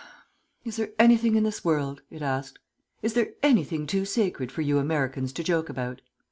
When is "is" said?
0.65-0.77, 3.03-3.13